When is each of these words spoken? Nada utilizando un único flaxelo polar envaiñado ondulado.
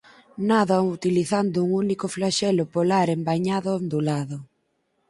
Nada 0.49 0.75
utilizando 0.95 1.57
un 1.65 1.69
único 1.83 2.05
flaxelo 2.15 2.63
polar 2.75 3.07
envaiñado 3.17 3.69
ondulado. 3.79 4.37